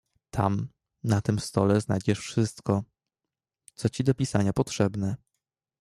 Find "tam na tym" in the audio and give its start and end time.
0.29-1.39